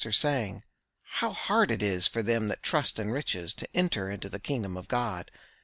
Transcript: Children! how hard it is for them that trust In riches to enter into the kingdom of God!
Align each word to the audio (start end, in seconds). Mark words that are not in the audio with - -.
Children! 0.03 0.63
how 1.03 1.31
hard 1.31 1.69
it 1.69 1.83
is 1.83 2.07
for 2.07 2.23
them 2.23 2.47
that 2.47 2.63
trust 2.63 2.97
In 2.97 3.11
riches 3.11 3.53
to 3.53 3.67
enter 3.71 4.09
into 4.09 4.29
the 4.29 4.39
kingdom 4.39 4.75
of 4.75 4.87
God! 4.87 5.29